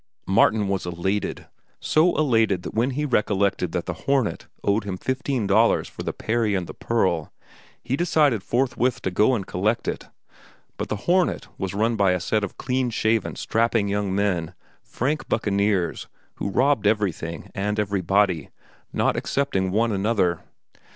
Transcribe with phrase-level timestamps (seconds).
[0.25, 5.87] Martin was elated—so elated that when he recollected that The Hornet owed him fifteen dollars
[5.87, 7.31] for "The Peri and the Pearl,"
[7.83, 10.05] he decided forthwith to go and collect it.
[10.77, 15.29] But The Hornet was run by a set of clean shaven, strapping young men, frank
[15.29, 16.07] buccaneers
[16.37, 18.49] who robbed everything and everybody,
[18.91, 20.39] not excepting one another.